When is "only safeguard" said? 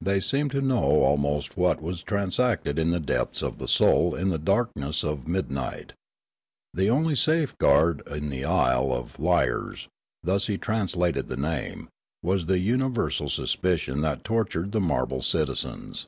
6.88-8.00